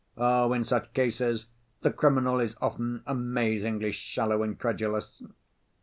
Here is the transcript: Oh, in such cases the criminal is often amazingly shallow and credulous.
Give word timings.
Oh, 0.17 0.51
in 0.53 0.63
such 0.63 0.95
cases 0.95 1.45
the 1.81 1.91
criminal 1.91 2.39
is 2.39 2.55
often 2.59 3.03
amazingly 3.05 3.91
shallow 3.91 4.41
and 4.41 4.57
credulous. 4.57 5.21